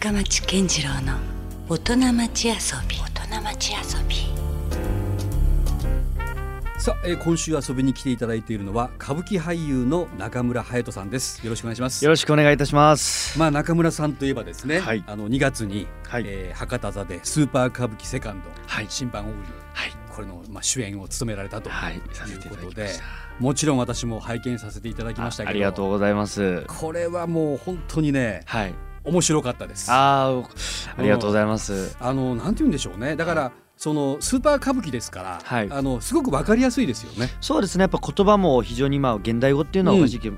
[0.00, 1.18] 深町健次郎の
[1.68, 2.54] 大人町遊
[2.88, 4.16] び大人町遊び
[6.80, 13.38] さあ、えー今週遊びに来ていただいているのは歌舞伎俳優の中村隼人さんですよろしくお願いしますよろしくお願いいたします。
[13.38, 19.38] まあ中村さんといえばですね、はいあの2月に、はいえー博多座でスーパー歌舞伎セカンド、はい審判小栗
[19.74, 19.92] はい。
[20.14, 22.02] これの、まあ、主演を務められたとはいいう
[22.48, 23.04] ことで、きました。
[23.38, 26.64] もちろん私も拝見させていただきましたけどあありがとうございます。
[26.66, 28.74] これはもう本当にねはい。
[29.04, 30.44] 面白かったですあああ、
[30.96, 31.96] ありがとうございます。
[32.00, 37.82] のなんて言うんでしょうねだから、そのスーパー歌舞伎ですから、はいあのすごくわかりやすいですよねそうですね。
[37.82, 40.36] やっぱ言葉も非常にまあ現代語っていうのはおかしいけど、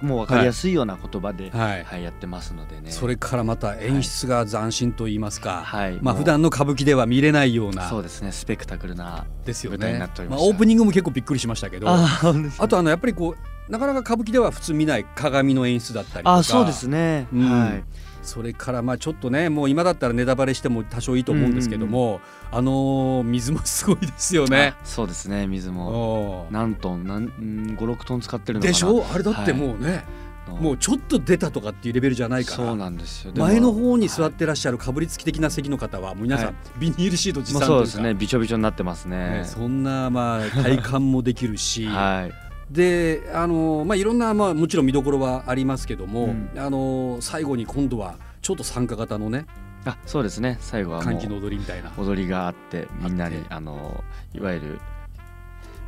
[0.00, 2.90] もうわかりやすいような言葉で、はいはい、やってますのでね。
[2.90, 5.98] それからまた演出が斬新と言いますか、はい。
[6.00, 8.32] まあ普段の歌舞伎では見れないようなそうですね。
[8.32, 9.26] スペクタクルな。
[9.44, 17.28] ですよ舞台にねなっておりまあオープニングも結構びっくりしましたけどあああ、とあのやっぱりこうなかなか歌舞伎では普通見ない鏡の演出だったりとかあそうですね。
[17.32, 17.84] うんはい。
[18.22, 24.74] それからまあちょっとねもう今だったらネタバレしても多少いいと思うんですけども、あのー水もすごいですよね。
[24.76, 25.46] あ そうですね。
[25.46, 26.46] 水も。
[26.50, 28.72] 何トン、何、うん五六トン使ってるのかな。
[28.72, 29.06] でしょ？
[29.12, 30.04] あれだってもうね、
[30.48, 33.32] のもうちょっと出たとかっていうレベルじゃないからそうなんですよ。
[33.36, 38.14] 前の方に座っはいてらっしゃるかぶりつき的な席の方はもう皆さん、はいビニールシート持ま参というかあそうですね。
[38.14, 39.44] びちょびちょになってますねね。
[39.44, 42.49] そんなまあ体感もできるし、 はい。
[42.70, 46.50] であのまあいろんなまあもちろん見どころはありますけども、うん。
[46.56, 49.46] あの最後に今度はちょっと参加型のね
[49.84, 50.58] あそうですね。
[50.60, 51.92] 最後はも歓喜のう踊りみたいな。
[51.98, 54.04] 踊りがあってみんなにあの
[54.34, 54.80] いわゆる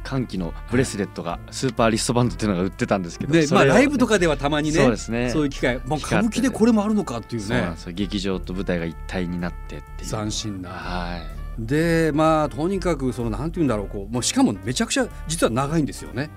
[0.02, 5.30] 歓喜のブレスレットがスーパーリストバンドっていうのが売ってたんですけどでまあライブとかではたまにねそうですね。
[5.30, 7.74] そういう機会、まあ、歌舞伎でこれもあるのかっていうね。
[7.94, 10.10] 劇場と舞台が一体になってっていう。
[10.10, 10.70] 斬新な。
[10.70, 11.42] はい。
[11.58, 16.30] でまあとにかくそのなんて言うんだろうこうもうしかもめちゃくちゃ実は長いんですよね。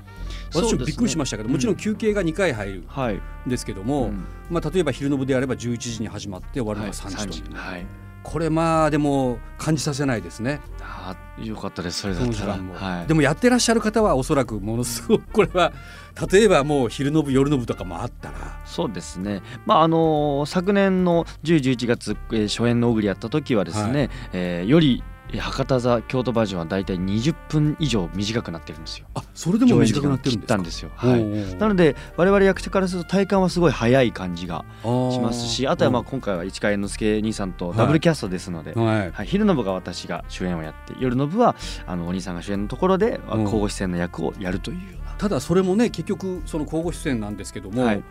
[0.52, 4.26] 私もびっくりしましたけど、もちろん休憩が2回入るはいんですけども、うん。
[4.50, 7.50] まあ、例えば昼の部であれば11時に始まって終わるのはいが3時と。
[7.50, 7.86] いう、はい。
[8.24, 10.60] これまあでも感じさせないですね。
[10.82, 12.02] あよかったです。
[12.02, 12.58] それだったら。
[12.58, 13.08] はい。
[13.08, 15.72] でもやってらっしゃる方はおそらくものすごくこれは
[16.32, 18.60] 例えばもう昼の部夜の部とかもあったら。
[18.66, 24.10] そうですね、まああの昨年の10、11月、えー初演の小栗やった時はですね、はい。
[24.34, 29.08] えーよりえー博多座京都バージョンはだいたい20分以上短くなってるんですよ。
[29.16, 30.92] あそれでも短くなってるんですんですよ。
[30.96, 31.22] はい。
[31.22, 39.12] いなので我々役者からすると体感はすごい早い感じがしますしあとはまあ今回は市川猿之助兄さんとダブルキャストですので、はい。
[39.12, 41.56] はい、昼の部が私が主演をやって夜の部は
[41.86, 48.04] あのお兄さんが主演のところで交互出演の役をやるというような、ただそれもね結局その交互出演なんですけども、はい。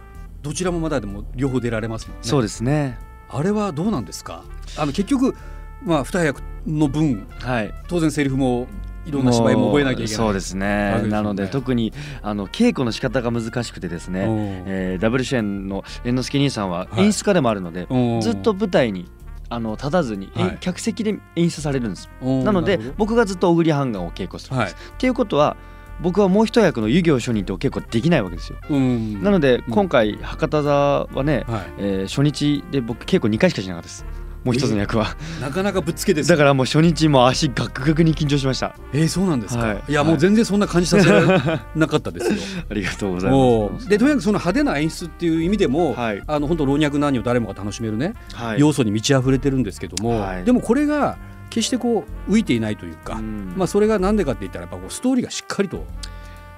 [0.42, 2.22] どちらもまだでも両方出られますもんね。
[2.22, 2.98] そうですね。
[3.30, 4.44] あれはどうなんですか？
[4.76, 5.34] あの結局
[5.84, 7.74] まあ二役の分はい。
[7.88, 8.66] 当然セリフも
[9.06, 10.08] いろんな芝居も覚えなきゃいけない。
[10.08, 11.08] そうですわねね。
[11.08, 14.28] なので特にあの稽古の仕方が難しくてですね、うん。
[14.66, 17.04] えーダブル主演の猿之助兄さんははい。
[17.04, 18.20] 演出家でもあるので、うん。
[18.20, 19.10] ずっと舞台に
[19.50, 20.58] あの立たずに、えはい。
[20.60, 22.08] 客席で演出されるんです。
[22.22, 22.44] うん。
[22.44, 25.56] なので僕がずっと小栗ハンガンを稽古するんはいです、っていうことは
[26.00, 29.22] 僕はもう一役の遊行書人ってお稽古できないわけですよ、うん。
[29.22, 29.74] なのでうん。
[29.74, 31.62] 今回博多座はね、はい。
[31.78, 34.06] えー初日で僕稽古2回しかしなかったです
[34.44, 35.16] もう一つの役は。
[35.40, 38.76] なかなかぶっつけですだからもう初日もう足ガクガクに緊張しました。
[38.92, 39.82] えー、そうなんですか、はい。
[39.88, 41.10] い、やもう全然そんな感じさせ
[41.74, 42.64] なかったですよ。
[42.70, 43.88] ありがとうございます。
[43.88, 46.22] でとにかくその派手な演出っていう意味でも、はい。
[46.26, 48.60] あの本当老若男女誰もが楽しめるね、はい。
[48.60, 50.44] 要素に満ち溢れてるんですけども、はい。
[50.44, 51.16] でもこれが
[51.48, 53.54] 決してこう浮いていないというか、うん。
[53.56, 55.86] まあそれがなんでかって言ったらやっぱこうストーリーがしっかりと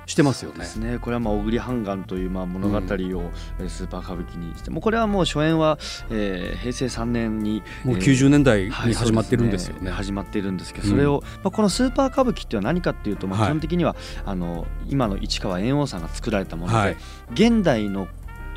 [0.06, 0.58] してますよね。
[0.60, 0.98] ですね。
[1.00, 5.78] これはまあ小栗ハンガンというまあ物語をえースーパー歌舞伎にしてもうこれはもう初演は、
[6.10, 9.90] えー平成3年にもうえー90年代にはい始まってるんですよね。
[9.90, 10.90] 始まっているんですけど、うん。
[10.92, 13.48] それを、まあ、このスーパー歌舞伎っていうのは何かっていうと、まあ、はい。
[13.48, 16.96] 基本的には、あの今の市川猿翁さんが作られたもので、はい。
[17.32, 18.08] 現代の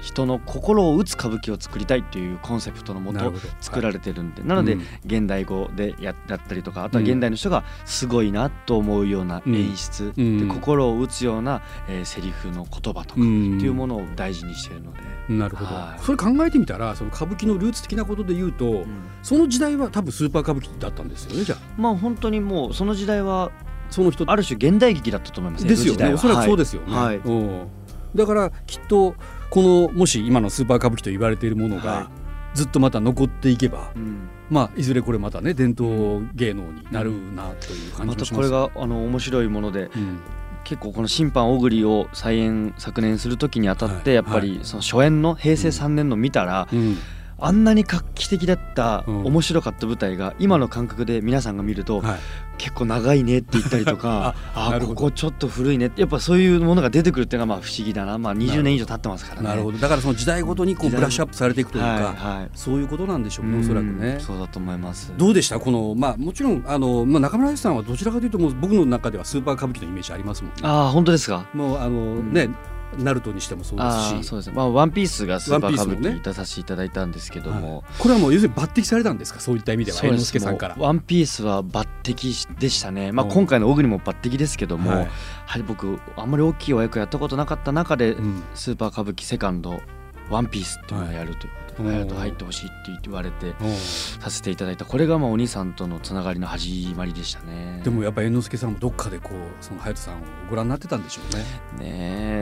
[0.01, 4.81] 人の心を打つ歌舞伎を作りたいっていうコンセプトのもと作られてるんで、なので、うん。
[5.05, 10.47] 現代語でややったりとかあとは現代の人がすごいなと思うような演出、うん。
[10.47, 14.99] で心を打つような、えー、セリフの言葉とかってうんいうものを大事にしているので。
[15.29, 16.03] なるほど、はい。
[16.03, 18.85] それ考えてみたらその歌舞伎のルーツ的なことで言うと、
[19.21, 21.59] その時代は多分スーパー歌舞伎だったんですよねじゃあ。
[21.77, 23.51] まあ本当にもうその時代は
[23.89, 24.29] その人。
[24.29, 26.13] ある種現代劇だったと思いますですよね。
[26.13, 27.17] おそらくそうですよね、はい。
[27.17, 27.67] うん
[28.15, 29.15] だからきっと
[29.49, 32.09] このもし今のスーパー歌舞伎と言われているものがは
[32.53, 34.29] ずっとまた残っていけば、うん。
[34.49, 40.19] まあいずれこれまたね伝統芸能になるなという感まじもしたますこれがあの面白いものでうん。
[40.63, 44.15] 結構この審判小栗を再演昨年する時にあたってはい。
[44.15, 46.97] やっぱりその初演の平成3年の見たらうん
[47.41, 52.19] あんなに画期的だった、うん面白かった舞台が今の感覚で皆さんが見ると、はい
[52.59, 59.47] 結構長いねって言ったりとか あなるほどここちょっと古いねってやっぱそういうものが出てくるっていうのがまあ不思議だな、まあ、20年以上経ってますからね。
[59.47, 64.19] なるほどだからその時代ごとにこうブラッシュアップされていくというか、はいはいそういうことなんでしょうねおそらくねうん。
[64.19, 65.13] そうだと思います。
[65.17, 65.57] どうでした？
[65.57, 70.57] このまあもちろんあの、まあ、中村さんはどちらかというともう僕の中ではスーパー歌舞伎のイメージありますもんね。
[70.63, 71.45] ああ本当ですか？
[71.53, 72.49] もうあの、んね
[72.97, 74.27] ナルトにしてもそうですし。
[74.27, 74.53] そうですね。
[74.55, 77.77] まあワンピースがスーパー歌舞伎出させていただいたんですけども。
[77.77, 77.83] はい。
[77.99, 79.39] これはもう要するに抜擢されたんですか？
[79.39, 80.75] そういった意味では猿之助さんから。
[80.77, 84.99] ワンピースは抜擢でしたね、まあ、うん今回の小栗も抜擢ですけども、はい。
[85.01, 85.07] や
[85.45, 88.43] はり僕あんまり大きいお役やったことなかった中で、うん。
[88.55, 89.81] スーパー歌舞伎セカンド
[90.29, 91.51] ワンピースっていうのをやるという。
[91.53, 93.75] ことで、はいやると入ってほしいって言われてうん。
[93.75, 94.85] させていただいた。
[94.85, 97.81] これがまあお兄さんとのつながりの始まりでしたね。
[97.83, 99.33] でもやっぱ猿之助さんもどっかでこう
[99.63, 101.41] その隼人さんをご覧になってたんでしょうね。
[101.41, 101.45] ね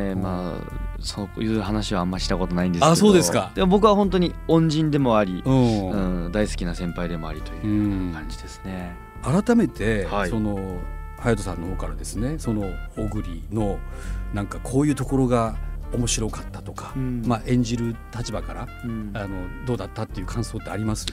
[0.10, 0.22] えうん。
[0.22, 2.92] まあそういう話はあんましたことないんですけど。
[2.92, 3.51] あそうですか。
[3.56, 6.25] でも僕は本当に恩人でもあり、うん。
[6.25, 8.13] うん、大好きな先輩でもありとういうん。
[8.13, 8.95] 感じですね。
[9.24, 10.30] 改めて、はい。
[10.30, 10.78] その
[11.18, 13.80] 隼人さんの方からですねその小栗の
[14.33, 15.56] なんかこういうところが
[15.94, 17.24] 面白かったとか、うん。
[17.25, 19.12] まあ、演じる立場からうん。
[19.13, 21.06] あのどうだったっていう感想ってあります？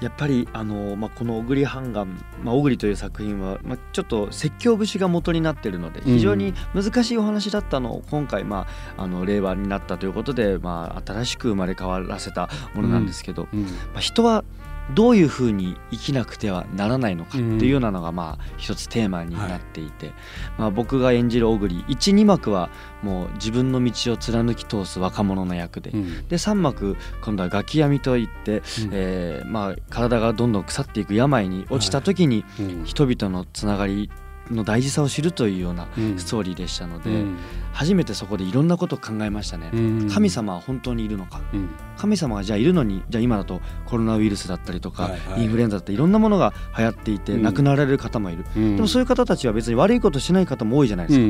[0.00, 2.06] やっぱりあの、まあ、この「小栗半眼」
[2.44, 6.06] まあ、小栗という作品は、まあ、ちょっと説教節が元になっているのでうん。
[6.06, 8.66] 非常に難しいお話だったのを今回、ま
[8.98, 13.62] あ、あの令和になったということで、まあ、新しく生まれ変わらせたものなんですけど、うん。
[13.62, 14.44] まあ、人は
[14.94, 20.12] どういうふうに生きなくてはならないのかっていうようなのがまあ一つテーマになっていて、
[20.58, 22.70] まあ、僕が演じる小栗12幕は
[23.02, 26.28] もう自分の道を貫き通す若者の役で、うん。
[26.28, 28.62] で3幕今度はガキ闇といって、
[28.92, 32.84] えーまあ、体がどんどん腐っていく病に落ちた時にうん。
[32.84, 34.10] 人々のつながり
[34.50, 36.18] の大事さを知るというようなうん。
[36.18, 37.36] ストーリーでしたので、うん。
[37.72, 39.70] 初めてそこでいろんなことを考えましたね。
[39.72, 40.10] うん。
[40.10, 41.42] 神様は本当にいるのか。
[41.52, 41.68] うん。
[41.96, 47.42] 神様がじゃあいるのにじゃあ今だとコロナウイルスだったりとか、インフルエンザだったりいろんなものが流行っていて、うん。
[47.42, 48.76] 亡くなられる方もいる、うん。
[48.76, 51.24] でもそういう方たちは別に悪いことしない方も多いじゃないですか、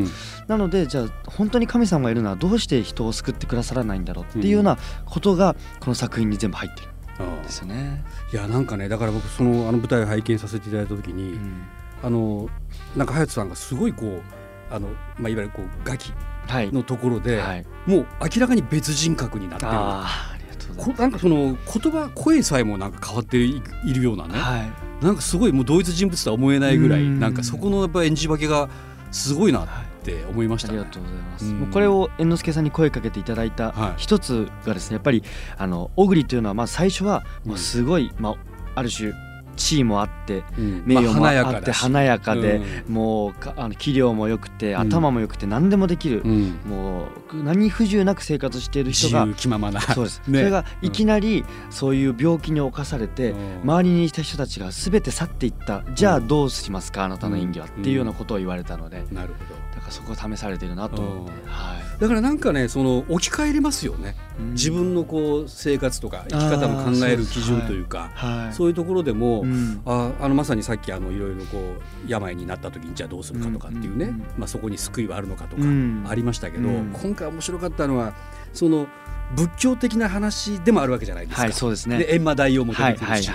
[0.52, 0.58] うん。
[0.58, 6.88] なのでじゃあ本当に神様がいるのはどうして人を救ってくださらないんだろうっていうようなことがこの作品に全部入ってる
[7.26, 8.04] んですよね。
[8.32, 11.62] いやなんかねだから僕そのあの舞台を拝見させていただいた時に、うん
[12.06, 12.48] あの
[12.96, 14.22] なんか隼人さんがすごいこう
[14.70, 14.86] あの、
[15.18, 16.12] まあ、いわゆるこうガキ
[16.46, 19.72] はい、のところで、はい、もう明らかに別人格になってる。
[19.72, 24.38] あーありがとうございこなんかその言葉声さえもなんか変わっていいるようなね。
[24.38, 27.18] はい、なんかすごいもう同一人物とは思えないぐらいうん。
[27.18, 28.68] なんかそこのやっぱ演じ分けが
[29.10, 29.66] すごいなっ
[30.04, 30.78] て思いましたね。
[30.78, 31.44] ありがとうございます。
[31.46, 31.58] うん。
[31.58, 33.94] もうこれを猿之助さんに声かけていただいたはい。
[33.96, 35.24] 一つがですねやっぱり
[35.58, 38.36] あの小栗というのはまあ最初はもうすごい、まあ
[38.76, 39.12] ある種
[39.56, 40.82] 地位もあってうん。
[40.86, 42.94] 名誉もまああって華やかで、うん。
[42.94, 44.80] もうかあの器量も良くてうん。
[44.80, 46.60] 頭も良くて何でもできる、うん。
[46.66, 49.80] もう何不自由なく生活している人自が由気ままな。
[49.80, 50.38] そうです、ね。
[50.38, 53.60] それがいきなりそういう病気に侵されて、うん。
[53.62, 55.82] 周りにいた人たちが全て去っていった。
[55.94, 59.04] じゃあどうしますかあなたの演技は、うんっていうようなことを言われたので。
[59.12, 59.54] なるほど。
[59.74, 61.00] だからそこが試されているなと。
[61.02, 61.50] 思って、うん。
[61.50, 64.16] はだからなんかねその置き換えれますよね。
[64.38, 68.54] い、自分のこう生活とか生き方の考える基準というかはい。
[68.54, 69.80] そういうところでも、うん。
[69.84, 76.04] ああのまさにさっきあのいろいろこう病になった時にじゃあどうするかとかっていうね、まあ、そこに救いはあるのかとかうん。
[76.08, 76.92] ありましたけど、うん。
[76.92, 78.14] 今回面白かったのは
[78.52, 78.86] その
[79.34, 81.42] 仏教的な話でもあるわけじゃないですか。
[81.42, 81.98] はいそうですね。
[81.98, 83.30] で閻魔大王も出はいてくるし、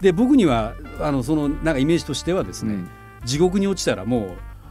[0.00, 2.88] で僕にはあのそのなんかイメージとしてはですね、うん。
[3.24, 4.28] 地獄に落ちたらもう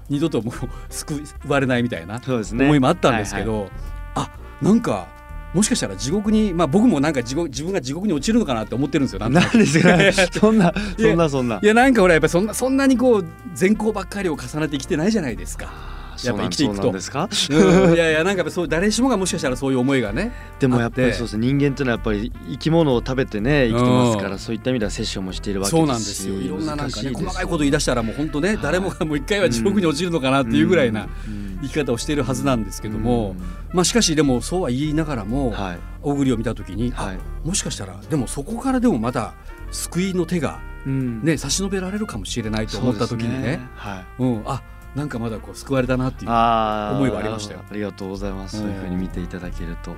[0.10, 0.54] 二度ともう
[0.90, 2.66] 救われないみたいなそうですね。
[2.66, 3.70] 思いもあったんですけはいど、
[4.16, 4.30] あ
[4.62, 5.08] なんか
[5.54, 9.98] もしかしたら地獄にまあ僕もなんか地獄自分が地獄に落ちるのかなって思ってるんですよはいなんですか？
[10.40, 11.60] そんなそんなそんな。
[11.62, 15.93] いやなんかほらやっぱりそんなそんなにこう善行ばっかりを重ねてきてないじゃないですか。
[16.24, 16.92] やっぱ生きていくと。
[16.92, 17.30] ですか？
[17.50, 17.94] うん。
[17.94, 20.32] いやいやなんかそう誰しもがもしかしたらそういう思いがね。
[20.60, 26.36] でもやっぱりそうですね人間っていうのはやっぱり生き物を食べてね生きてますかうらそういった意味では摂取もしているわけですしそうなんですよ。
[26.40, 28.60] いろんななんかね細かいこと言い出したらもう本当ねはい。
[28.62, 31.60] 誰もがもう一回は地獄に落ちるのかなっていうぐらいなうん。
[31.64, 33.38] 生き方をしているはずなんですけども、うん。
[33.74, 35.80] まあしかしでもそうは言いながらもはい。
[36.02, 37.20] 小栗を見た時に、あはい。
[37.46, 39.34] もしかしたらでもそこからでもまだ
[39.72, 41.24] 救いの手がうん。
[41.24, 44.24] ね差し伸べられるかもしれないと思った時にね、はい。
[44.24, 44.42] うん。
[44.46, 44.62] あ
[44.96, 46.30] なんかまだこう救われたなっていう。
[46.30, 47.62] 思いはありましたよ。
[47.70, 48.64] ありがとうございます、うん。
[48.64, 49.96] そういうふうに見ていただけるとあ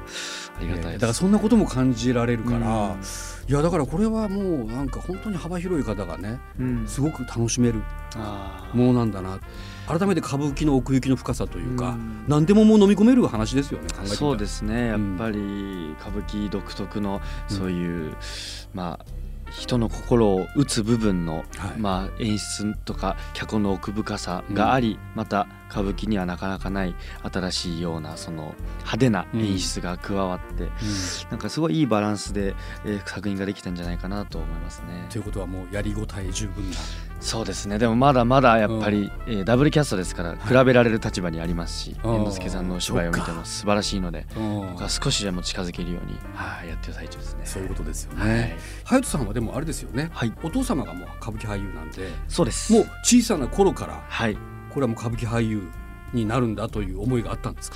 [0.62, 2.62] りがたいです、だからそんなことも感じられるから、う
[2.96, 3.00] ん。
[3.48, 6.88] いやだからこれはもうなんか本当に幅広い方がねうん。
[6.88, 7.82] すごく楽しめる
[8.74, 9.40] ものなんだな
[9.88, 12.26] 改めて歌舞伎の奥行きの深さというか、うん。
[12.28, 14.88] 何でももう飲み込める話ですよねそうですね。
[14.88, 15.18] やっうん。
[15.18, 18.16] ぱり歌舞伎独特のそういう、
[18.74, 19.06] まあ
[19.60, 21.80] 人の心を打つ部分の、はい。
[21.80, 30.70] まあ、演出とか脚本の奥深さがあり、また歌舞伎にはなかなかない新しいようなその派手な演出が加わって、
[31.32, 35.08] なんかすごいいいバランスで、えー作品ができたんじゃないかなと思いますね。
[35.10, 36.78] ということはもうやりごたえ十分な
[37.26, 37.80] そうですね。
[37.80, 42.02] でもまだまだやっぱり、えーダブルキャストですから比べられる立場にありますし、うん。
[42.02, 44.62] 猿之助さんのお芝居を見ても素晴らしいのでうん。
[44.74, 47.42] 僕は少しでも近づけるように、はい、やってる最中ですね。
[47.46, 48.28] そういうことですよはい。
[48.28, 48.58] ね。
[48.84, 50.12] 隼人さんはでもあれですよね。
[50.14, 52.72] はい、お父様がもう歌舞伎俳優なんで、そうです。
[52.72, 54.36] もう小さな頃からはい。
[54.70, 55.68] これはもう歌舞伎俳優
[56.14, 57.72] になるんだという思いがあったんです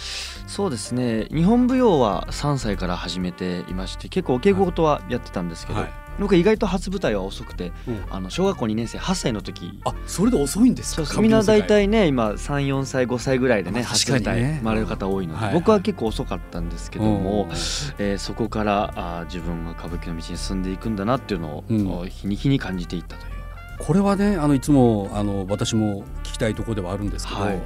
[0.46, 0.48] か？
[0.48, 1.25] そうですね。
[1.34, 8.03] 日本舞踊は3歳から始めていまして結構お稽古事はやってたんですけど、はい僕意外と初舞台は遅くてうん。
[8.11, 9.79] あの小学校2年生8歳の時。
[9.85, 11.21] あ、それで遅いんですか？
[11.21, 15.45] みんな大体ね今34歳5歳ぐらいでねまあ初舞台生まれる方多いので、はい。
[15.47, 22.09] はい僕は結構遅かったんですけども、うんえーそこからあー自分が歌舞伎の道に進んでいくんだなっていうのを、うん。
[22.09, 23.31] 日に日に感じていったという
[23.79, 27.61] これはね、あのいつもあの私も聞きたいところではあるんですけど、はい。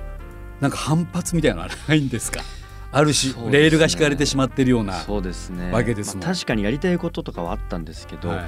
[0.61, 2.41] なんか反発みたいなのはないんですか？
[2.93, 3.51] ある種、そうですね。
[3.51, 4.93] レールが敷かれてしまってるような。
[4.93, 5.71] そうですね。
[5.71, 6.23] わけですもん。
[6.23, 8.45] まあ確かにやりたいこととかはあったんですけど、はい。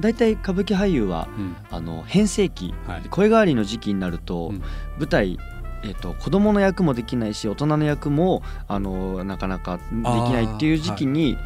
[0.00, 1.56] 大体歌舞伎俳優はうん。
[1.70, 3.02] あの変声期、はい。
[3.10, 4.62] 声変わりの時期になると、うん。
[4.98, 5.38] 舞台
[5.84, 9.92] えー、と子供の役もできないし大人の役もあのなかなかでき
[10.32, 11.36] ないっていう時期に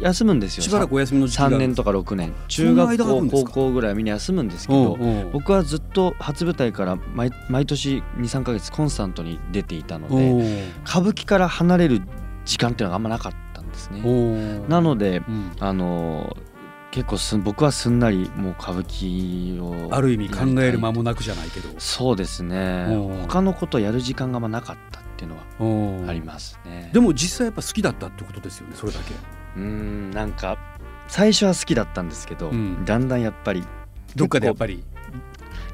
[0.00, 2.32] 休むんですよ、しばらくお休みの時期がある3年とか6年。
[2.48, 4.98] 中学校高校ぐらいはみんな休むんですけど
[5.32, 10.64] 僕はずっと初舞台から毎毎年23か月コンスタントに出ていたのおでー。
[10.86, 12.02] 歌舞伎から離れる
[12.44, 14.02] 時間っていうのがあんまなかったんですね。
[14.68, 15.52] なのでうん。
[15.60, 16.36] あの
[16.90, 21.68] 結構すん僕はすんなりもう歌舞伎をある意味考える間ももなくじゃないけど。
[21.78, 22.86] そうですね。
[22.88, 26.90] うん他のことやる時間がまなかったっていうのはうんありますね。
[26.92, 29.12] でも実際やっぱ好きだったってことですよねそれだけ
[29.56, 30.58] うーんなんか
[31.08, 32.84] 最初は好きだったんですけど、うん。
[32.84, 33.64] だんだんやっぱり
[34.16, 34.82] どっかでやっぱり、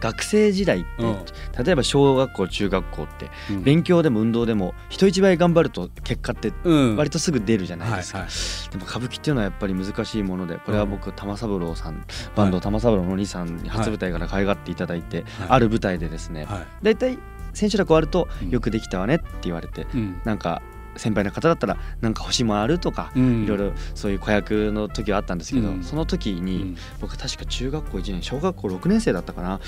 [0.00, 1.64] 学生時代って、うん。
[1.64, 3.62] 例えば小学校中学校ってうん。
[3.62, 6.96] 勉強でも運動でも人一倍頑張ると結果ってうん。
[6.96, 8.28] 割とすぐ出るじゃないはいですか、はい
[8.70, 12.04] でも歌舞伎っていうのはやっぱり難しいものでこれは僕玉三郎さん
[12.36, 15.26] バンド玉三郎のお兄さんに初舞台から可愛がっていただいて、はい。
[15.48, 16.66] ある舞台でですねはい。
[16.82, 17.18] 大体
[17.52, 18.50] 千秋楽終わるとうん。
[18.50, 20.20] よくできたわねって言われてうん。
[20.24, 20.62] なんか
[21.00, 23.44] 先輩の方だったらなんか欲しいものあるとかうん。
[23.44, 25.82] いろいろそういう子役の時はあったんですけど、うん。
[25.82, 26.76] その時うにん。
[27.00, 29.60] 僕確か中学校1年小学校6年生だったかな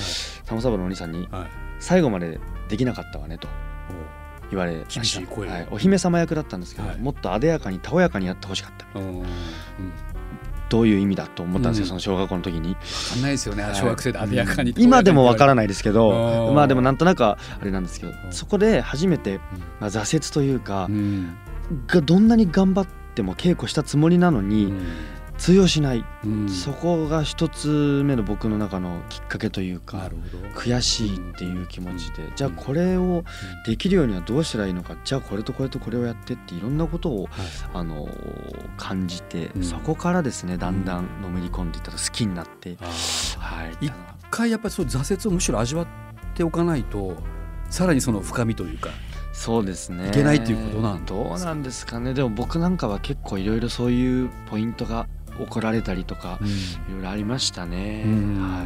[0.44, 1.46] 玉三郎のお兄さんにはい。
[1.80, 5.40] 最後までできなかったわねとお言われました。
[5.40, 6.98] はい、お姫様役だったんですけど、はい。
[6.98, 8.98] もっと艶やかにたおやかにやってほしかった。
[8.98, 9.06] うん。
[9.06, 9.24] うん
[10.72, 11.88] どういう意味だと思ったんですよ、うん。
[11.88, 12.74] その小学校の時に。
[13.10, 13.62] 分かんないですよね。
[13.62, 13.74] はい。
[13.74, 16.54] 小学生で艶やかに今でもわからないですけどうん。
[16.54, 18.16] まあでもなんとなくはあれなんですけどん。
[18.30, 19.38] そこで初めて、
[19.80, 21.36] まあ、挫折というか、うん。
[21.86, 24.72] がどんなに頑張っても稽古したつもりなのに、
[25.42, 26.48] 通用しない、うん。
[26.48, 30.10] そこが一つ目の僕の中のきっかけというなか
[30.54, 32.36] 悔しいっていう気持ちで、うん。
[32.36, 33.24] じゃあこれを
[33.66, 37.28] できるようにはどうしたらいいのかじゃあこれとこれとこれをやってっていろんなことを、はい。
[37.74, 38.08] あの
[38.76, 39.64] 感じて、うん。
[39.64, 42.76] そこからですねだんだんのめり込んでいったら好きになって、
[43.36, 43.86] はい。
[43.86, 43.92] 一
[44.30, 45.86] 回やっぱりそう挫折をむしろ味わっ
[46.36, 47.16] ておかないと
[47.68, 48.90] さらにその深みというか
[49.32, 50.06] そうですね。
[50.06, 52.14] いけないっていうことなんどうなんですかね。
[52.14, 55.08] でも僕なんかは結構いろいろそういうポイントが
[55.38, 56.38] 怒られたりとか
[56.88, 58.40] いろいろありましたね、うん。
[58.40, 58.64] は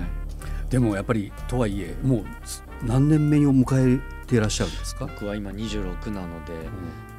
[0.71, 2.25] でもやっぱりとはいえもう
[2.85, 5.05] 何年目を迎えていらっしゃるんですか？
[5.07, 6.53] い、僕は今26なので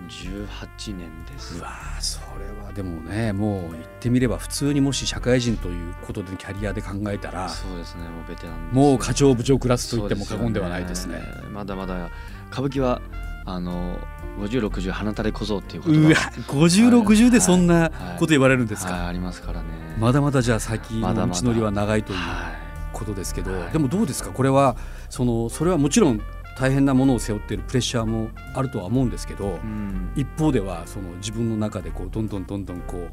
[0.10, 1.58] 18年です。
[1.58, 11.16] うわーそれはでもねもう言ってみれば普通にもし社会人ということでキャリアで考えたらそうですねもうベテランもう課長部長クラスと言っても過言ではないですね。
[11.16, 12.10] よまだまだ
[12.52, 13.02] 歌舞伎は
[13.50, 13.98] あの
[14.40, 17.92] 5060鼻垂れ小僧っていうこうわとが5060でそんなはい。
[18.20, 19.70] こと言われるんですか、はいありますからね。
[19.98, 22.52] まだまだじゃあ先の道のりは長いというは
[22.92, 23.72] ことですけど、はい。
[23.72, 24.32] でもどうですか？
[24.32, 24.76] これは
[25.10, 26.22] そのそれはもちろん
[26.60, 30.12] 大変なものを背負っているプレッシャーもあるとは思うんですけど、い、うん。
[30.16, 33.12] 一方ではその自分の中でこうどんどんどんどんこう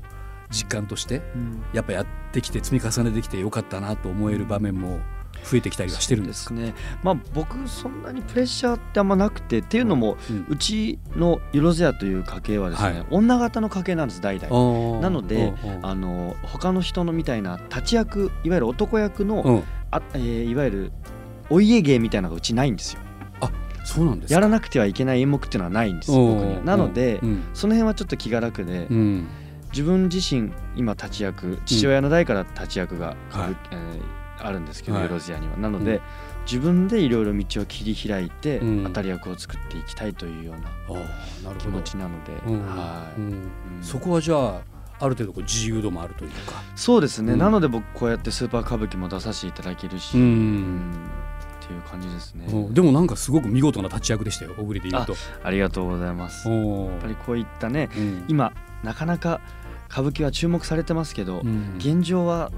[0.50, 1.62] 実感としてうん。
[1.72, 4.98] やっぱやってきて積み重ねてきてよかったなと思える場面も
[5.44, 6.74] 増えてきたりはしてるんですね。
[7.02, 10.16] まあ僕そんなにプレッシャーってあんまなくてっていうのも、
[10.48, 13.06] うちのよろずやという家系はですね、はい。
[13.10, 15.00] 女型の家系なんです代々。
[15.00, 20.92] ななのであの他の人のみたいな立ち役いわゆる男役の、うん、あえーいわゆる
[21.50, 23.00] お家芸みたいなのがうちないんですよ。
[23.86, 24.34] そうなんですか？
[24.36, 26.62] やらなくてはいけない演目っていうのはないんです僕には。
[26.62, 27.42] なので、うん。
[27.52, 29.26] その辺はちょっと気が楽で、うん。
[29.72, 33.56] 自分自身今立ち役父親の代から立ち役が、はい。
[33.72, 35.04] えーあるんですけど、はい。
[35.04, 35.56] よろずやには。
[35.56, 36.00] なので、うん。
[36.44, 38.84] 自分でいろいろ道を切り開いて、うん。
[38.84, 42.32] 当たり役を作っていきたいというような気持ちなので、
[43.82, 44.62] そこはじゃあ
[45.00, 46.62] ある程度こう自由度もあるというか。
[46.76, 47.38] そうですね、うん。
[47.38, 50.22] なので僕こうやってスーパー歌舞伎も出させていただけるし、うん。
[50.22, 51.10] うん
[51.64, 52.74] っていう感じですね、うん。
[52.74, 54.52] でもなんかすごく見事な立ち役でしたよ。
[54.54, 55.14] 小栗で言うと。
[55.42, 56.46] ありがとうございます。
[56.46, 58.24] やおっぱりこういったねうん。
[58.28, 59.40] 今なかなか
[59.90, 61.76] 歌舞伎は注目されてますけど、うん。
[61.78, 62.52] 現状は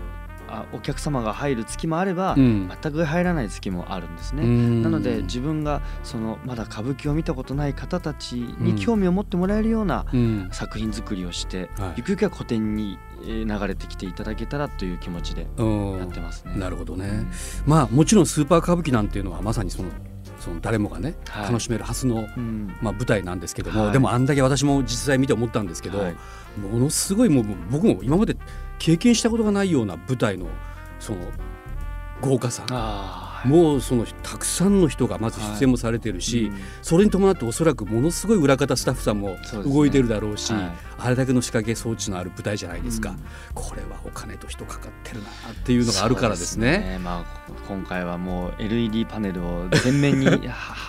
[0.48, 2.70] あお客様が入る月もあれば、うん。
[2.82, 4.82] 全く入らない月もあるんですね、うん。
[4.82, 8.74] なので自分がそのまだ歌舞伎を見たことない方たちうん。
[8.76, 10.48] に興味を持ってもらえるようなうん。
[10.52, 11.94] 作品作りをして、はい。
[11.96, 16.56] ゆくゆくは古典にえー流れてきていただけたらという気持ちでうんやってますね。
[16.56, 17.08] なるほどね。
[17.08, 17.30] うん
[17.66, 19.88] まあもちろんスーパー歌舞伎なんていうのはまさにその
[20.46, 21.44] その誰もがね、はい。
[21.46, 22.72] 楽しめるはずの、うん。
[22.80, 23.92] まあ、舞台なんですけども、はい。
[23.92, 26.16] でもあんだけ私も実際見て思ったんですけど、はい
[26.56, 27.28] ものすごい。
[27.28, 28.34] もう僕も今まで
[28.78, 30.46] 経験したことがないような舞台の
[30.98, 31.18] その
[32.22, 32.64] 豪華さ
[33.46, 40.72] もうそのたくさんの人がまず出演もされてるし、うんそれに伴っておそらくものすごい裏方スタッフさんも動いてるだろうしはい。
[40.98, 43.18] あれだけの仕掛け装置のある舞台じゃないですか、うん。
[43.54, 46.92] これはお金と人かかってるなっていうのがあるからですね。
[46.94, 50.38] そうまあ、今回はもう LED パネルを全面には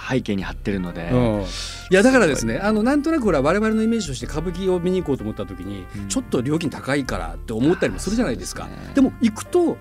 [0.10, 1.42] 背景に貼ってるので、うん。
[1.42, 1.46] い
[1.92, 6.08] やだからですねあのなんとなくほら我々のイメージとして歌舞伎を見に行こうと思った時に、うん。
[6.08, 8.68] ちょっと料金高いからって思ったりもするじゃないですか。
[8.94, 9.78] でも行くと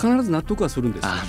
[0.00, 1.04] 必ず納得はするんです。
[1.04, 1.10] よ。
[1.10, 1.22] あ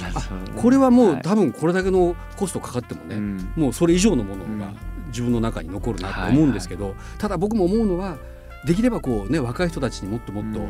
[0.55, 1.21] これはもう、はい。
[1.21, 3.53] 多分これだけのコストかかってもね、うん。
[3.55, 4.59] もうそれ以上のものうん。
[4.59, 4.71] が
[5.07, 8.17] 自分の中に残るなと思うんですけど、ただ僕も思うのは
[8.65, 10.69] できればこうね若い人たちにもっともっと、うん。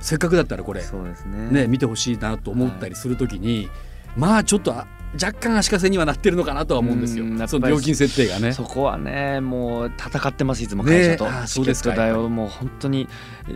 [0.00, 1.50] せっかくだったらこれね。
[1.50, 3.68] ね見てほしいなと思ったりするときに、
[4.16, 4.86] まあちょっとあ
[5.22, 7.24] 若干足かせにはなってるのかなとは思うんですよ。
[7.48, 8.52] その料金設定がね。
[8.52, 11.30] そこはねもう戦ってますいつも会社と、ね
[11.60, 13.08] うですかケット代をもう本当に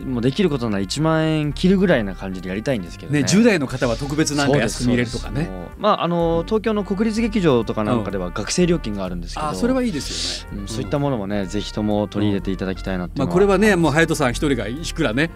[0.07, 3.21] もうできることなら1万円切るぐらいな感じでやりたいんですけどね。
[3.21, 5.51] ね10代の方は特別なんか安く見れるとかね。
[5.79, 10.61] まああの東京の国立劇場とかなんかでは学生料金があるんですけど、あそれはいいですよね。
[10.63, 15.31] うんそういったものもねぜひとも取り入れていただきたいなっていうのは、まあこれはねもう隼人さん一人がいくらね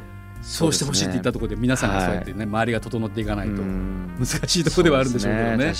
[0.45, 5.75] そうしてほしいって言ったとこころで皆さんがそうやってね周りが整っていかないと難難しいところではあるんでしょうけどね。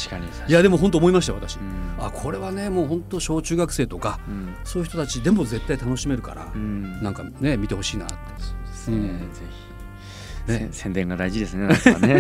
[0.49, 1.57] いやでも本当思いましたよ私。
[1.57, 2.05] うん。
[2.05, 4.55] あこれはねもう本当小中学生とかうん。
[4.65, 7.03] そういう人たちでも絶対楽しめるからうん。
[7.03, 8.15] なんかね見てほしいなって。
[8.73, 9.01] そうで
[9.33, 9.65] す
[10.47, 11.73] ね、宣伝が大事ですねね、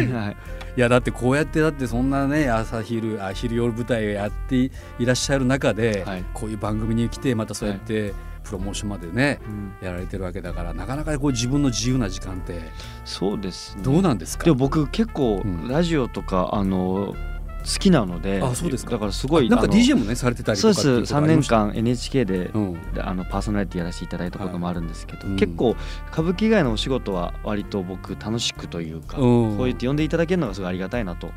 [0.16, 0.36] はい、
[0.78, 4.70] いやだってこうやってだってそんなね朝昼あ昼夜舞台をやってい
[5.00, 6.24] らっしゃる中で、はい。
[6.32, 9.74] こういう番組に来てまたそうやってプロモーションまでね、うん。
[9.82, 12.60] やられてるわけだからなかなかこう自分の自由な時間って
[13.04, 13.82] そうですね。
[13.82, 15.68] どうなんですか、でも僕結構うん。
[15.68, 17.14] ラジオとか、あの
[17.64, 18.92] 好きなのであそうですか。
[18.92, 22.78] だからすごいなんか DJ もねされてたりとそうです3かっていうとこありました年間 NHK で、うん。
[22.98, 25.74] あのパーソナリティやらせていただいたこともあるんですけど、はい結構
[26.12, 29.56] 歌舞伎以外のお仕事は割と僕楽しくというか、うん。
[29.56, 31.30] こう言って呼んでいただけるのがすごいありがたいなと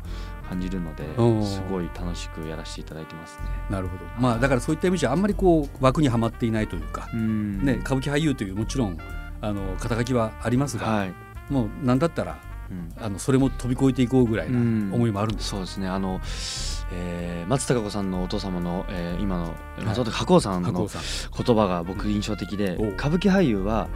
[0.48, 3.44] 感じるので、うんすごい楽しくやらせていただいてますね。
[3.70, 4.04] なるほど。
[4.18, 7.64] まあだからそういった意味じゃあんまりこう枠にはまっていないというか、うん。
[7.64, 8.98] ね歌舞伎俳優というもちろん
[9.40, 11.12] あの肩書きはありますが、はい、
[11.50, 12.38] もうなんだったら
[12.70, 12.92] うん。
[13.02, 14.90] あのそれも飛び越えていこうぐらいなうん。
[14.92, 15.88] 思いもあるんです、そうですね。
[15.88, 16.20] あの、
[16.92, 23.88] えー松たか子さんのお父様の、えー今の松本白鸚さんの言葉が僕印象的で、歌舞伎俳優は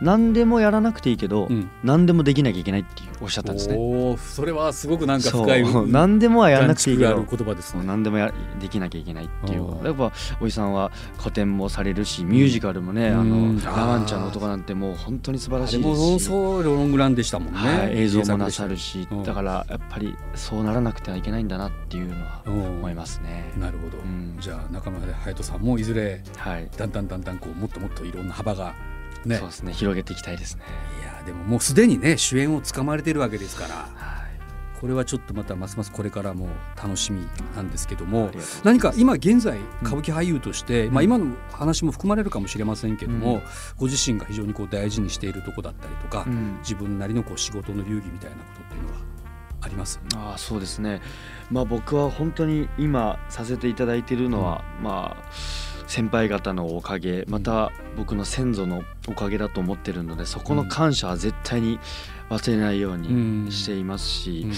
[0.00, 1.70] 何でもやらなくていいけど、うん。
[1.82, 3.08] 何でもできなきゃいけないっていう。
[3.22, 3.76] おっしゃったんですね。
[3.76, 5.42] おおそれはすごくなんかそう。
[5.44, 7.84] 深い 何でもはやらなくていいけど言葉ですね。
[7.84, 9.66] 何でもやできなきゃいけないっていう。
[9.84, 13.56] やっぱおじさんは古典もされるしミュージカルもね、あうん。
[13.56, 16.20] のラワンちゃんの男なんてもう本当に素晴らしいですし。
[16.20, 23.52] そうロングランでしたもんね、はい、映像もなさるるし、うんだからやっぱりそうならなくてはいけないんだなっていうのは思思いますね。
[23.58, 24.36] なるほど、うん。
[24.40, 28.74] じゃあ中村隼人さんもいずれはい、だんだんだんだんこうもっともっといろんな幅が
[29.26, 29.36] ね。
[29.36, 29.72] そうですね。
[29.72, 30.62] 広げていきたいですね。
[31.02, 38.30] いやでももうすでにね主演をつかまれてるわけですからはい、これはちょっとまたますますこれからも楽しみなんですけども
[38.62, 40.94] 何か今現在歌舞伎俳優として、うん。
[40.94, 43.42] まあ、今の話も含まれるかもしれませんけども、うん。
[43.76, 46.58] ご自身が非常にこう大事にしているとこだったりとか、うん。
[46.60, 48.98] 自分なりのこう仕事の流儀みたいなことっていうのは
[49.62, 50.00] あります？
[50.14, 51.00] ああそうですね、
[51.50, 55.30] まあ、僕は本当に今させていただいているのは、まあ
[55.86, 61.78] 先輩方のおかげまた僕の先祖のおかげだと思ってるのでそこの感謝は絶対に
[62.28, 64.48] 忘れないようにしていますし、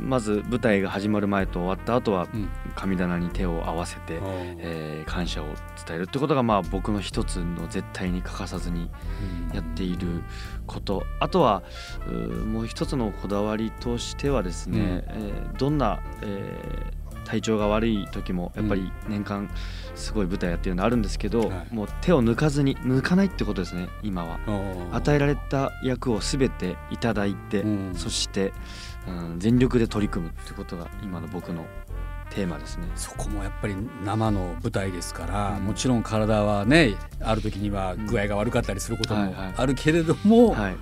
[0.00, 2.48] まず舞台が始まる前と終わった後はうん。
[2.76, 4.20] 神棚に手を合わせて、
[4.58, 5.46] えー感謝を
[5.86, 8.90] 伝えるってことがまあ僕の一つの絶対に欠かさずに
[9.52, 10.22] やっている
[10.66, 11.04] こと。
[11.18, 11.64] あとは
[12.46, 14.86] もう一つのこだわりとしてはですね、うん。
[14.86, 19.50] えーどんな、えー体調が悪い時もやっぱり年間
[19.94, 21.74] すごい舞台やってるのあるんですけど、はい。
[21.74, 24.38] もう手を抜かずに抜かないってことですね今は。
[24.92, 27.94] 与えられた役を全ていただいて、うん。
[27.94, 28.52] そして、
[29.08, 31.66] うん、全力で取り組むってことが今の僕の
[32.30, 32.86] テーマですね。
[32.94, 35.64] そこもやっぱり生の舞台ですから、うん。
[35.64, 39.54] もちろん体はねある時には具合が悪かったりすることもはいはい。
[39.56, 40.76] あるけれども、はい、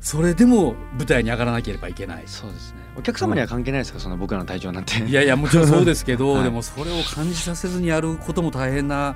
[0.00, 2.22] それでも舞台に上がらなければいけない。
[2.26, 2.78] そうですね。
[2.96, 5.02] お客様には関係ないですか、その僕らの体調なんて。
[5.04, 6.44] いやいやもちろんそうですけど、 はい。
[6.44, 9.14] でもそれを感じさせずにやることも大変な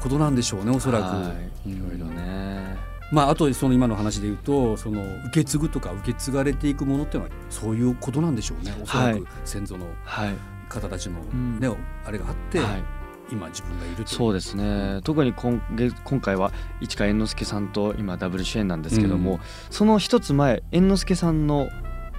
[0.00, 1.02] ことなんでしょうねおそらく。
[1.04, 1.32] は
[1.66, 1.70] い。
[1.70, 2.76] いろいろね。
[3.12, 9.20] まあ、あとその今の話で言うとその受け継ぐとか受け継がれていくものっていうのはそういうことなんでしょうねおそらはい。
[9.20, 10.34] く先祖のはい、
[10.68, 11.60] 方たちの、ん。
[11.60, 11.68] ね
[12.04, 12.82] あれがあって、はい
[13.30, 14.08] 今自分がいるという。
[14.08, 15.00] そうですね。
[15.04, 19.40] 特に今月今回は市川猿之助さんと今ダブル主演なんですけども、うん。
[19.70, 21.68] その一つ前猿之助さんの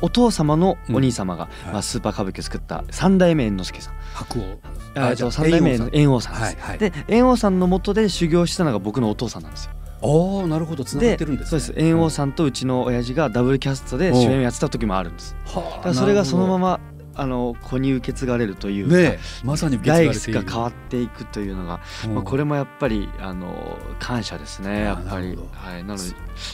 [0.02, 1.74] お父様のお兄様が、はい。
[1.74, 3.94] まあ、スーパー歌舞伎を作った三代目猿之助さん。
[4.14, 4.60] 白王
[5.02, 6.34] あじゃあ三代目猿猿翁さん。
[6.34, 6.78] です、はいはい。
[6.78, 9.72] で猿翁さんの下で修行したのが僕のお父さんなんですよ。
[10.02, 10.84] おおなるほど。
[10.84, 11.86] つながってるんです、ね、そうです。
[11.86, 15.36] 猿翁さんとうちの親父がダブルキャストで主演をやってた時もあるんです。
[15.46, 22.16] はあだからそれがそのまままあの子に受け継がれるというか、ねえまさに受け継来が変わっていくというのが、うん。
[22.16, 25.38] まあ、これもやっぱりあの感謝ですねやっぱり。
[25.52, 26.04] はい、なので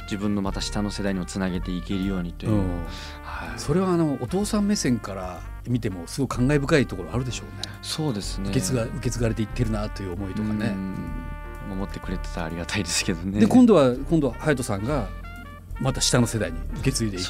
[0.03, 2.51] 自分のまた下の世代にもつなげていけるようにという。
[2.53, 2.85] う、ん。
[3.23, 7.73] はい、それはあのお父さん目線から見てもすごく感慨深いところあるでしょうね。
[7.81, 8.49] そうですね。
[8.49, 10.67] 受け継が受け継がれていってるなという思いとかね。
[10.67, 10.95] うん。
[11.75, 13.39] 守ってくれてたらありがたいですけどね。
[13.39, 15.09] で今度は今度は隼人さんが
[15.81, 17.29] また下の世代に受け継いでいく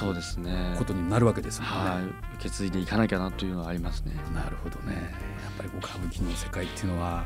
[0.78, 1.76] ことになるわけですもんね。
[1.76, 2.04] はい
[2.36, 4.96] 受け継いでいかなきゃなというのはありますねなるほどね。
[4.96, 7.26] やっぱりこう歌舞伎の世界っていうのは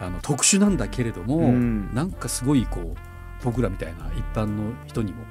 [0.00, 2.98] あの特殊なんだけれども、うんなんかすごいこう
[3.44, 5.24] 僕らみたいな一般の人にも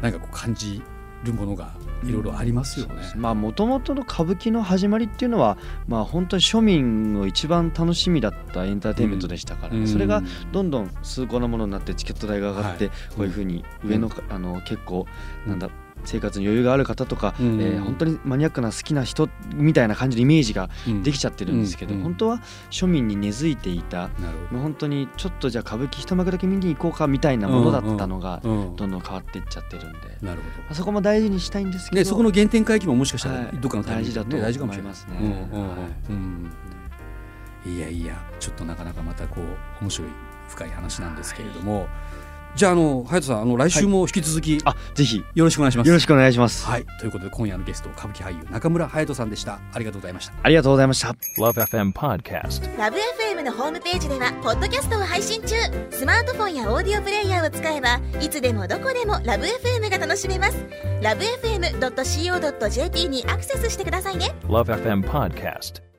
[0.00, 0.82] なんかこう感じ
[1.24, 1.72] るものが
[2.04, 2.94] いろいろありますよね。
[3.16, 5.56] まあもともとの歌舞伎の始まりっていうのは
[5.88, 9.88] まあ本当に庶民の一番楽しみだったエンターテインメントでしたからね、うん。
[9.88, 12.94] それがどんどん崇高なものになってチケット代が上がって、はい。
[13.16, 15.06] こういうふうに上の,、あの結構
[15.46, 15.70] なんだ
[16.04, 17.60] 生活に余裕がある方とか、うん。
[17.60, 21.02] えー本当にマニアックな好きな人みたいな感じのイメージがうん。
[21.02, 22.02] できちゃってるんですけど、うん。
[22.02, 22.40] 本当は
[22.70, 24.08] 庶民に根付いていた
[24.50, 28.50] もう本当にちょっとじゃあ歌舞伎一幕だけ見に行こうかみたいなものだったのがど。
[28.50, 28.76] うん。
[28.76, 31.96] どん変わっていっちゃってるんで、なるほあそこも大事にしたいんですけど。
[31.96, 33.58] ど、ねそこの原点回帰ももしかしたらはい。
[33.60, 34.92] どっかのタイミングで大事だと大事かもしれない。
[34.92, 35.16] 思いますね。
[36.08, 36.12] い。
[36.12, 36.52] うん。
[37.66, 39.44] いやいやちょっとなかなかまたこう
[39.84, 40.08] 面白い
[40.48, 41.88] 深い話なんですけれども、
[42.56, 45.88] じゃああの隼人さんあの来週も引き続きあぜひよろしくお願いします。
[45.88, 46.64] よろしくお願いします。
[46.66, 50.34] はいということで今夜のゲスト歌舞伎俳優中村隼人さんでしたありがとうございました。
[50.42, 51.08] ありがとうございました。
[51.38, 52.78] Love FM Podcast.
[52.78, 55.56] ラブ f m のホームページではポッドキャストを配信中
[55.90, 60.56] スマートフォンやオーディオプレイヤーを使えばいつでもどこでもラブ f m が楽しめます
[61.02, 65.93] ラブ FM.co.jp にアクセスしてくださいね Love FM Podcast.